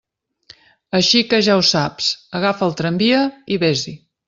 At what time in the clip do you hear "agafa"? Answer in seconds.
2.41-2.67